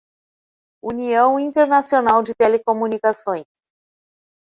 União 0.83 1.39
Internacional 1.39 2.23
de 2.23 2.31
Telecomunicações 2.33 3.45